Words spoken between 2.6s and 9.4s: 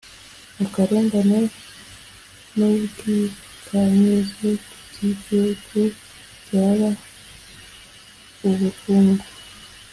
ubwikanyize ku by’igihugu byaba ubukungu